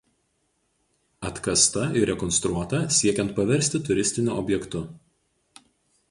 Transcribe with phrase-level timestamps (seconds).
[1.29, 4.81] Atkasta ir rekonstruota siekiant paversti turistiniu objektu.